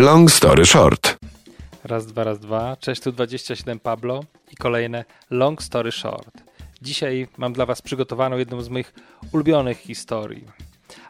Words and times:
Long 0.00 0.30
story 0.30 0.66
short. 0.66 1.18
Raz, 1.84 2.06
dwa, 2.06 2.24
raz, 2.24 2.38
dwa. 2.38 2.76
Cześć, 2.76 3.02
tu 3.02 3.12
27 3.12 3.80
Pablo 3.80 4.24
i 4.52 4.56
kolejne 4.56 5.04
Long 5.30 5.62
Story 5.62 5.92
Short. 5.92 6.42
Dzisiaj 6.82 7.28
mam 7.36 7.52
dla 7.52 7.66
Was 7.66 7.82
przygotowaną 7.82 8.36
jedną 8.36 8.62
z 8.62 8.68
moich 8.68 8.94
ulubionych 9.32 9.78
historii. 9.78 10.44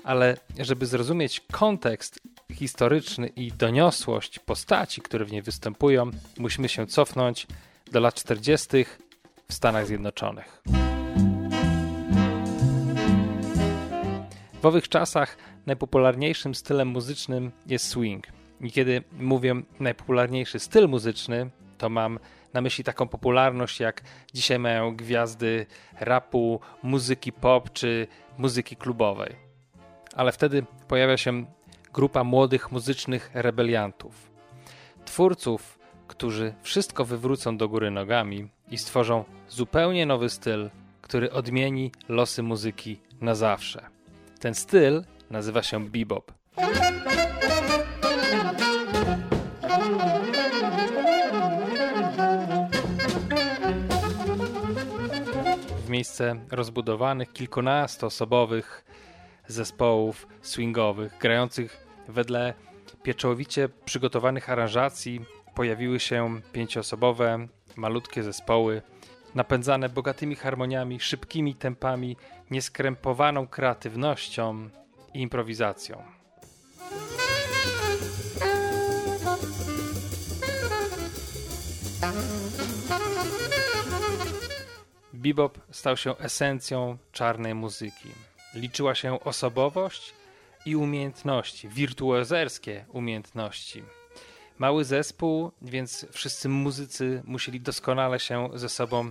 Ale 0.04 0.36
żeby 0.58 0.86
zrozumieć 0.86 1.40
kontekst 1.52 2.20
historyczny 2.52 3.26
i 3.26 3.52
doniosłość 3.52 4.38
postaci, 4.38 5.00
które 5.00 5.24
w 5.24 5.32
niej 5.32 5.42
występują, 5.42 6.10
musimy 6.38 6.68
się 6.68 6.86
cofnąć 6.86 7.46
do 7.92 8.00
lat 8.00 8.14
40. 8.14 8.68
w 9.48 9.54
Stanach 9.54 9.86
Zjednoczonych. 9.86 10.62
W 14.62 14.66
owych 14.66 14.88
czasach 14.88 15.36
najpopularniejszym 15.66 16.54
stylem 16.54 16.88
muzycznym 16.88 17.50
jest 17.66 17.88
swing. 17.88 18.37
I 18.60 18.72
kiedy 18.72 19.02
mówię 19.20 19.54
najpopularniejszy 19.80 20.58
styl 20.58 20.88
muzyczny, 20.88 21.50
to 21.78 21.88
mam 21.88 22.18
na 22.54 22.60
myśli 22.60 22.84
taką 22.84 23.08
popularność, 23.08 23.80
jak 23.80 24.02
dzisiaj 24.34 24.58
mają 24.58 24.96
gwiazdy 24.96 25.66
rapu, 26.00 26.60
muzyki 26.82 27.32
pop 27.32 27.72
czy 27.72 28.06
muzyki 28.38 28.76
klubowej. 28.76 29.36
Ale 30.14 30.32
wtedy 30.32 30.64
pojawia 30.88 31.16
się 31.16 31.44
grupa 31.92 32.24
młodych 32.24 32.72
muzycznych 32.72 33.30
rebeliantów. 33.34 34.30
Twórców, 35.04 35.78
którzy 36.08 36.54
wszystko 36.62 37.04
wywrócą 37.04 37.56
do 37.56 37.68
góry 37.68 37.90
nogami 37.90 38.48
i 38.70 38.78
stworzą 38.78 39.24
zupełnie 39.48 40.06
nowy 40.06 40.28
styl, 40.28 40.70
który 41.02 41.32
odmieni 41.32 41.92
losy 42.08 42.42
muzyki 42.42 43.00
na 43.20 43.34
zawsze. 43.34 43.86
Ten 44.40 44.54
styl 44.54 45.04
nazywa 45.30 45.62
się 45.62 45.86
bebop. 45.88 46.32
Miejsce 55.98 56.36
rozbudowanych 56.50 57.32
kilkunastoosobowych 57.32 58.84
zespołów 59.48 60.26
swingowych, 60.42 61.18
grających 61.20 61.86
wedle 62.08 62.54
pieczołowicie 63.02 63.68
przygotowanych 63.84 64.50
aranżacji, 64.50 65.20
pojawiły 65.54 66.00
się 66.00 66.40
pięcioosobowe, 66.52 67.48
malutkie 67.76 68.22
zespoły, 68.22 68.82
napędzane 69.34 69.88
bogatymi 69.88 70.36
harmoniami, 70.36 71.00
szybkimi 71.00 71.54
tempami, 71.54 72.16
nieskrępowaną 72.50 73.46
kreatywnością 73.46 74.68
i 75.14 75.20
improwizacją. 75.20 76.02
Bebop 85.34 85.58
stał 85.70 85.96
się 85.96 86.18
esencją 86.18 86.98
czarnej 87.12 87.54
muzyki. 87.54 88.08
Liczyła 88.54 88.94
się 88.94 89.20
osobowość 89.20 90.14
i 90.66 90.76
umiejętności, 90.76 91.68
wirtuozerskie 91.68 92.84
umiejętności. 92.92 93.82
Mały 94.58 94.84
zespół, 94.84 95.52
więc 95.62 96.06
wszyscy 96.12 96.48
muzycy 96.48 97.22
musieli 97.24 97.60
doskonale 97.60 98.20
się 98.20 98.48
ze 98.54 98.68
sobą 98.68 99.10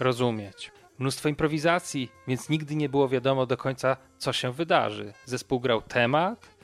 rozumieć. 0.00 0.72
Mnóstwo 0.98 1.28
improwizacji, 1.28 2.10
więc 2.28 2.48
nigdy 2.48 2.74
nie 2.76 2.88
było 2.88 3.08
wiadomo 3.08 3.46
do 3.46 3.56
końca, 3.56 3.96
co 4.18 4.32
się 4.32 4.52
wydarzy. 4.52 5.12
Zespół 5.24 5.60
grał 5.60 5.82
temat, 5.82 6.56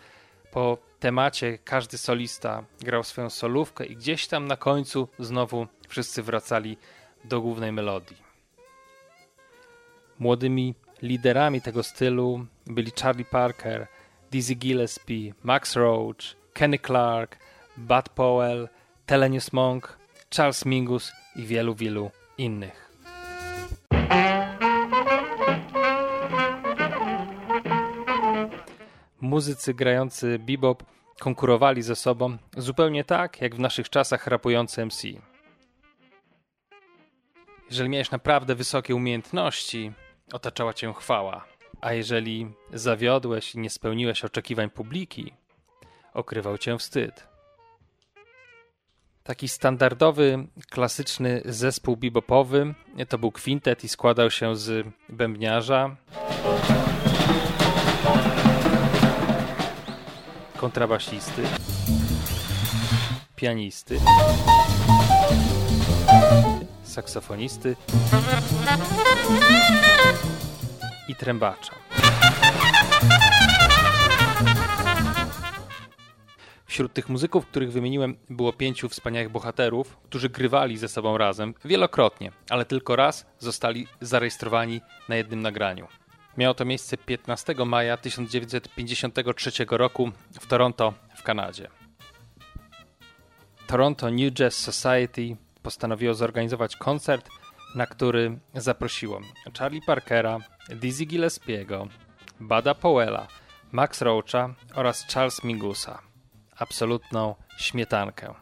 po 0.53 0.79
temacie 1.01 1.59
każdy 1.59 1.99
solista 1.99 2.65
grał 2.81 3.05
swoją 3.05 3.31
solówkę 3.31 3.85
i 3.85 3.97
gdzieś 3.97 4.27
tam 4.27 4.47
na 4.47 4.57
końcu 4.57 5.09
znowu 5.19 5.67
wszyscy 5.89 6.23
wracali 6.23 6.77
do 7.25 7.41
głównej 7.41 7.73
melodii. 7.73 8.32
Młodymi 10.23 10.75
liderami 11.03 11.61
tego 11.61 11.83
stylu 11.83 12.47
byli 12.67 12.93
Charlie 13.03 13.25
Parker, 13.25 13.87
Dizzy 14.31 14.55
Gillespie, 14.55 15.35
Max 15.43 15.77
Roach, 15.77 16.37
Kenny 16.53 16.79
Clark, 16.79 17.39
Bud 17.77 18.09
Powell, 18.09 18.69
Thelonious 19.07 19.53
Monk, 19.53 19.99
Charles 20.31 20.65
Mingus 20.67 21.13
i 21.37 21.43
wielu, 21.43 21.75
wielu 21.75 22.11
innych. 22.39 22.93
Muzycy 29.21 29.75
grający 29.75 30.39
bebop 30.39 30.83
konkurowali 31.21 31.83
ze 31.83 31.97
sobą 31.97 32.37
zupełnie 32.57 33.05
tak, 33.05 33.41
jak 33.41 33.55
w 33.55 33.61
naszych 33.61 33.91
czasach 33.91 34.27
rapujący 34.27 34.87
MC. 34.87 35.09
Jeżeli 37.71 37.89
miałeś 37.91 38.11
naprawdę 38.11 38.55
wysokie 38.55 38.95
umiejętności, 38.95 39.93
otaczała 40.33 40.73
cię 40.75 40.93
chwała, 40.93 41.45
a 41.81 41.93
jeżeli 41.93 42.53
zawiodłeś 42.73 43.55
i 43.55 43.59
nie 43.59 43.71
spełniłeś 43.71 44.25
oczekiwań 44.25 44.71
publiki, 44.71 45.33
okrywał 46.15 46.59
cię 46.59 46.79
wstyd. 46.79 47.27
Taki 49.25 49.49
standardowy, 49.49 50.47
klasyczny 50.71 51.43
zespół 51.45 51.97
bebopowy 51.97 52.75
to 53.09 53.19
był 53.19 53.33
kwintet 53.33 53.85
i 53.85 53.89
składał 53.89 54.31
się 54.31 54.57
z 54.57 54.87
bębniarza, 55.09 55.97
kontrabasisty, 60.57 61.43
pianisty, 63.37 64.01
saksofonisty 66.93 67.77
i 71.09 71.15
trębacza. 71.15 71.75
Wśród 76.67 76.93
tych 76.93 77.09
muzyków, 77.09 77.47
których 77.47 77.73
wymieniłem, 77.73 78.17
było 78.31 78.53
pięciu 78.53 78.89
wspaniałych 78.89 79.31
bohaterów, 79.31 79.97
którzy 80.05 80.29
grywali 80.29 80.79
ze 80.79 80.89
sobą 80.89 81.19
razem 81.19 81.55
wielokrotnie, 81.65 82.33
ale 82.51 82.65
tylko 82.65 82.97
raz 82.97 83.27
zostali 83.39 83.87
zarejestrowani 84.01 84.81
na 85.09 85.17
jednym 85.17 85.43
nagraniu. 85.43 85.89
Miało 86.37 86.55
to 86.55 86.65
miejsce 86.65 86.97
15 86.97 87.55
maja 87.67 87.97
1953 87.97 89.51
roku 89.71 90.11
w 90.41 90.47
Toronto 90.47 90.95
w 91.17 91.23
Kanadzie. 91.23 91.69
Toronto 93.67 94.11
New 94.11 94.33
Jazz 94.33 94.55
Society 94.55 95.37
postanowiło 95.63 96.15
zorganizować 96.15 96.77
koncert, 96.77 97.29
na 97.75 97.87
który 97.87 98.39
zaprosiło 98.55 99.21
Charlie 99.59 99.83
Parkera, 99.83 100.39
Dizzy 100.71 101.05
Gillespiego, 101.05 101.89
Bada 102.41 102.75
Powella, 102.75 103.29
Max 103.73 104.03
Roacha 104.03 104.55
oraz 104.75 105.07
Charles 105.07 105.45
Mingusa. 105.45 106.03
Absolutną 106.57 107.35
śmietankę. 107.59 108.35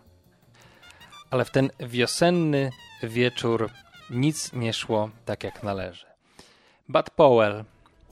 Ale 1.30 1.44
w 1.44 1.50
ten 1.50 1.70
wiosenny 1.80 2.70
wieczór 3.02 3.70
nic 4.10 4.52
nie 4.52 4.72
szło 4.72 5.10
tak 5.24 5.44
jak 5.44 5.62
należy. 5.62 6.06
Bud 6.88 7.10
Powell, 7.10 7.64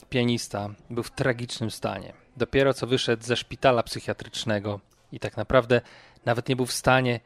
pianista, 0.09 0.69
był 0.89 1.03
w 1.03 1.11
tragicznym 1.11 1.71
stanie. 1.71 2.13
Dopiero 2.37 2.73
co 2.73 2.87
wyszedł 2.87 3.23
ze 3.23 3.35
szpitala 3.35 3.83
psychiatrycznego 3.83 4.79
i 5.11 5.19
tak 5.19 5.37
naprawdę 5.37 5.81
nawet 6.25 6.49
nie 6.49 6.55
był 6.55 6.65
w 6.65 6.73
stanie 6.73 7.19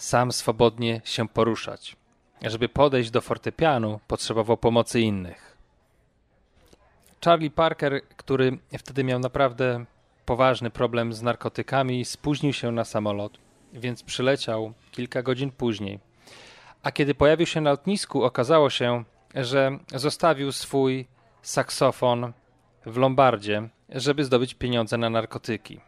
sam 0.00 0.32
swobodnie 0.32 1.00
się 1.04 1.28
poruszać. 1.28 1.96
Żeby 2.42 2.68
podejść 2.68 3.10
do 3.10 3.20
fortepianu, 3.20 4.00
potrzebował 4.06 4.56
pomocy 4.56 5.00
innych. 5.00 5.56
Charlie 7.24 7.50
Parker, 7.50 8.02
który 8.16 8.58
wtedy 8.78 9.04
miał 9.04 9.18
naprawdę 9.18 9.84
poważny 10.26 10.70
problem 10.70 11.12
z 11.12 11.22
narkotykami, 11.22 12.04
spóźnił 12.04 12.52
się 12.52 12.72
na 12.72 12.84
samolot, 12.84 13.38
więc 13.72 14.02
przyleciał 14.02 14.72
kilka 14.90 15.22
godzin 15.22 15.50
później. 15.50 15.98
A 16.82 16.92
kiedy 16.92 17.14
pojawił 17.14 17.46
się 17.46 17.60
na 17.60 17.70
lotnisku, 17.70 18.24
okazało 18.24 18.70
się, 18.70 19.04
że 19.34 19.78
zostawił 19.94 20.52
swój 20.52 21.06
saksofon 21.42 22.32
w 22.86 22.96
Lombardzie, 22.96 23.68
żeby 23.88 24.24
zdobyć 24.24 24.54
pieniądze 24.54 24.98
na 24.98 25.10
narkotyki. 25.10 25.80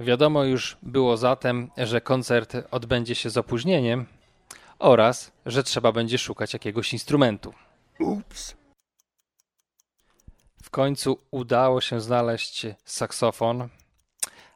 Wiadomo 0.00 0.44
już 0.44 0.76
było 0.82 1.16
zatem, 1.16 1.70
że 1.76 2.00
koncert 2.00 2.56
odbędzie 2.70 3.14
się 3.14 3.30
z 3.30 3.36
opóźnieniem 3.36 4.06
oraz, 4.78 5.32
że 5.46 5.62
trzeba 5.62 5.92
będzie 5.92 6.18
szukać 6.18 6.52
jakiegoś 6.52 6.92
instrumentu. 6.92 7.54
Ups. 8.00 8.56
W 10.62 10.70
końcu 10.70 11.18
udało 11.30 11.80
się 11.80 12.00
znaleźć 12.00 12.66
saksofon, 12.84 13.68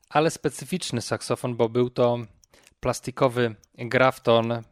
ale 0.09 0.31
specyficzny 0.31 1.01
saksofon, 1.01 1.57
bo 1.57 1.69
był 1.69 1.91
to 1.91 2.19
plastikowy 2.81 3.55
grafton, 3.75 4.63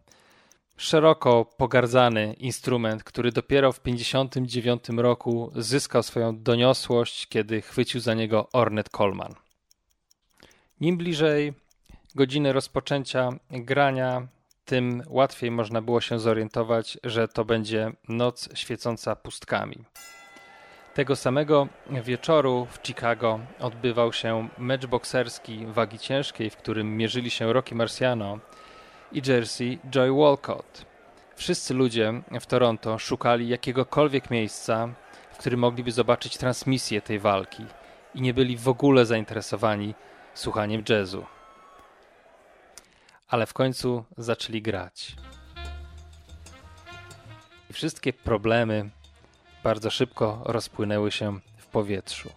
szeroko 0.76 1.44
pogardzany 1.44 2.32
instrument, 2.32 3.04
który 3.04 3.32
dopiero 3.32 3.72
w 3.72 3.80
1959 3.80 4.84
roku 4.88 5.52
zyskał 5.56 6.02
swoją 6.02 6.42
doniosłość, 6.42 7.26
kiedy 7.26 7.62
chwycił 7.62 8.00
za 8.00 8.14
niego 8.14 8.48
Ornette 8.52 8.90
Coleman. 8.90 9.45
Im 10.80 10.96
bliżej 10.96 11.52
godziny 12.14 12.52
rozpoczęcia 12.52 13.30
grania, 13.50 14.26
tym 14.64 15.02
łatwiej 15.08 15.50
można 15.50 15.82
było 15.82 16.00
się 16.00 16.18
zorientować, 16.18 16.98
że 17.04 17.28
to 17.28 17.44
będzie 17.44 17.92
noc 18.08 18.48
świecąca 18.54 19.16
pustkami. 19.16 19.84
Tego 20.94 21.16
samego 21.16 21.68
wieczoru 22.04 22.66
w 22.70 22.86
Chicago 22.86 23.40
odbywał 23.58 24.12
się 24.12 24.48
mecz 24.58 24.86
bokserski 24.86 25.66
wagi 25.66 25.98
ciężkiej, 25.98 26.50
w 26.50 26.56
którym 26.56 26.96
mierzyli 26.96 27.30
się 27.30 27.52
Rocky 27.52 27.74
Marciano 27.74 28.38
i 29.12 29.22
Jersey 29.26 29.78
Joy 29.90 30.12
Walcott. 30.12 30.84
Wszyscy 31.36 31.74
ludzie 31.74 32.22
w 32.40 32.46
Toronto 32.46 32.98
szukali 32.98 33.48
jakiegokolwiek 33.48 34.30
miejsca, 34.30 34.88
w 35.32 35.38
którym 35.38 35.60
mogliby 35.60 35.92
zobaczyć 35.92 36.36
transmisję 36.36 37.00
tej 37.00 37.18
walki 37.18 37.64
i 38.14 38.20
nie 38.20 38.34
byli 38.34 38.56
w 38.56 38.68
ogóle 38.68 39.06
zainteresowani 39.06 39.94
słuchaniem 40.36 40.82
jazzu. 40.88 41.26
Ale 43.28 43.46
w 43.46 43.52
końcu 43.52 44.04
zaczęli 44.18 44.62
grać. 44.62 45.16
I 47.70 47.72
wszystkie 47.72 48.12
problemy 48.12 48.90
bardzo 49.64 49.90
szybko 49.90 50.42
rozpłynęły 50.44 51.12
się 51.12 51.40
w 51.56 51.66
powietrzu. 51.66 52.30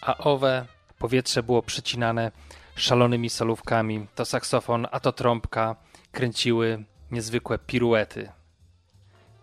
A 0.00 0.18
owe 0.18 0.66
powietrze 0.98 1.42
było 1.42 1.62
przycinane 1.62 2.32
szalonymi 2.76 3.30
solówkami. 3.30 4.06
To 4.14 4.24
saksofon, 4.24 4.86
a 4.90 5.00
to 5.00 5.12
trąbka 5.12 5.76
kręciły 6.12 6.84
niezwykłe 7.10 7.58
piruety. 7.58 8.32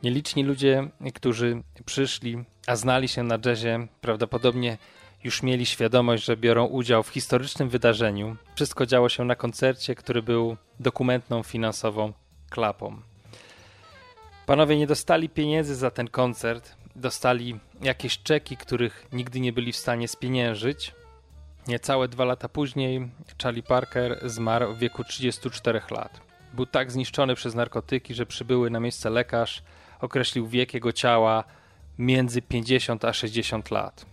Nieliczni 0.04 0.44
ludzie, 0.44 0.90
którzy 1.16 1.64
przyszli, 1.86 2.44
a 2.68 2.76
znali 2.76 3.08
się 3.08 3.24
na 3.24 3.38
jazzie, 3.46 3.88
prawdopodobnie 4.02 4.78
już 5.24 5.44
mieli 5.44 5.66
świadomość, 5.66 6.24
że 6.26 6.38
biorą 6.38 6.66
udział 6.66 7.04
w 7.04 7.10
historycznym 7.10 7.70
wydarzeniu. 7.70 8.36
Wszystko 8.56 8.86
działo 8.86 9.10
się 9.10 9.26
na 9.26 9.36
koncercie, 9.36 9.96
który 9.96 10.22
był 10.22 10.58
dokumentną 10.80 11.44
finansową 11.44 12.14
klapą. 12.50 13.02
Panowie 14.46 14.78
nie 14.78 14.88
dostali 14.88 15.30
pieniędzy 15.30 15.76
za 15.76 15.92
ten 15.92 16.08
koncert, 16.08 16.76
dostali 16.96 17.60
jakieś 17.82 18.24
czeki, 18.24 18.58
których 18.58 19.08
nigdy 19.12 19.40
nie 19.40 19.54
byli 19.54 19.72
w 19.72 19.78
stanie 19.78 20.08
spieniężyć. 20.08 20.94
Niecałe 21.68 22.08
dwa 22.08 22.26
lata 22.26 22.50
później 22.50 23.10
Charlie 23.44 23.64
Parker 23.64 24.20
zmarł 24.30 24.74
w 24.74 24.80
wieku 24.80 25.04
34 25.04 25.82
lat. 25.92 26.22
Był 26.54 26.66
tak 26.66 26.92
zniszczony 26.92 27.36
przez 27.36 27.56
narkotyki, 27.56 28.14
że 28.14 28.26
przybyły 28.26 28.70
na 28.70 28.80
miejsce 28.80 29.10
lekarz 29.10 29.64
określił 30.02 30.48
wiek 30.48 30.74
jego 30.74 30.92
ciała 30.92 31.44
między 31.98 32.42
50 32.42 33.06
a 33.06 33.14
60 33.14 33.72
lat. 33.72 34.13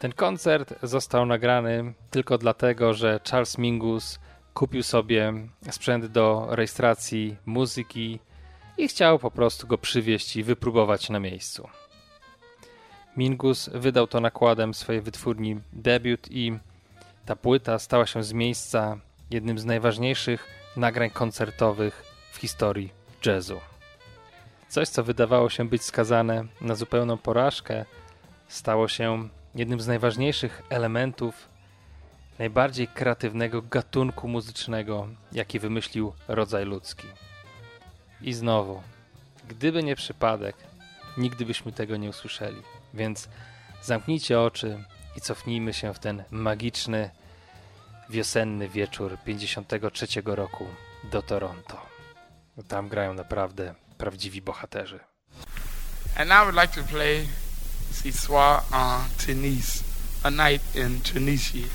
Ten 0.00 0.12
koncert 0.12 0.74
został 0.82 1.26
nagrany 1.26 1.94
tylko 2.10 2.38
dlatego, 2.38 2.94
że 2.94 3.20
Charles 3.30 3.58
Mingus 3.58 4.18
kupił 4.54 4.82
sobie 4.82 5.32
sprzęt 5.70 6.06
do 6.06 6.46
rejestracji 6.50 7.36
muzyki 7.46 8.20
i 8.78 8.88
chciał 8.88 9.18
po 9.18 9.30
prostu 9.30 9.66
go 9.66 9.78
przywieźć 9.78 10.36
i 10.36 10.42
wypróbować 10.42 11.10
na 11.10 11.20
miejscu. 11.20 11.68
Mingus 13.16 13.70
wydał 13.74 14.06
to 14.06 14.20
nakładem 14.20 14.74
swojej 14.74 15.02
wytwórni 15.02 15.60
debiut 15.72 16.30
i 16.30 16.58
ta 17.26 17.36
płyta 17.36 17.78
stała 17.78 18.06
się 18.06 18.22
z 18.22 18.32
miejsca 18.32 18.98
jednym 19.30 19.58
z 19.58 19.64
najważniejszych 19.64 20.46
nagrań 20.76 21.10
koncertowych 21.10 22.04
w 22.32 22.36
historii 22.36 22.92
jazzu. 23.26 23.60
Coś, 24.68 24.88
co 24.88 25.04
wydawało 25.04 25.50
się 25.50 25.68
być 25.68 25.82
skazane 25.82 26.44
na 26.60 26.74
zupełną 26.74 27.18
porażkę, 27.18 27.84
stało 28.48 28.88
się 28.88 29.28
jednym 29.54 29.80
z 29.80 29.86
najważniejszych 29.86 30.62
elementów 30.70 31.48
najbardziej 32.38 32.88
kreatywnego 32.88 33.62
gatunku 33.62 34.28
muzycznego, 34.28 35.08
jaki 35.32 35.58
wymyślił 35.58 36.12
rodzaj 36.28 36.64
ludzki. 36.64 37.06
I 38.20 38.32
znowu, 38.32 38.82
gdyby 39.48 39.82
nie 39.82 39.96
przypadek, 39.96 40.56
nigdy 41.16 41.46
byśmy 41.46 41.72
tego 41.72 41.96
nie 41.96 42.08
usłyszeli. 42.08 42.62
Więc 42.94 43.28
zamknijcie 43.82 44.40
oczy 44.40 44.84
i 45.16 45.20
cofnijmy 45.20 45.74
się 45.74 45.94
w 45.94 45.98
ten 45.98 46.24
magiczny, 46.30 47.10
wiosenny 48.10 48.68
wieczór 48.68 49.18
53 49.24 50.06
roku 50.24 50.66
do 51.10 51.22
Toronto. 51.22 51.86
Tam 52.68 52.88
grają 52.88 53.14
naprawdę 53.14 53.74
prawdziwi 53.98 54.42
bohaterzy. 54.42 55.00
And 56.16 56.30
I 56.30 56.44
would 56.44 56.54
like 56.54 56.82
to 56.82 56.88
play 56.88 57.26
ce 57.92 58.10
soir 58.10 58.64
en 58.72 59.02
Tunis, 59.18 59.82
a 60.24 60.30
night 60.30 60.62
in 60.74 61.00
Tunisia. 61.02 61.66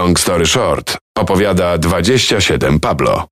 Long 0.00 0.16
story 0.18 0.46
short, 0.46 0.96
opowiada 1.18 1.78
27 1.78 2.80
Pablo. 2.80 3.29